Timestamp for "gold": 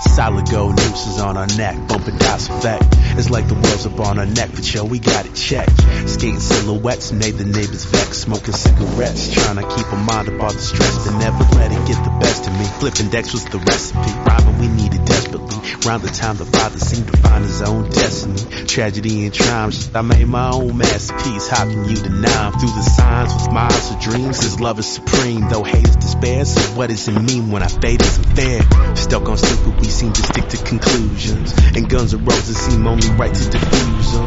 0.50-0.76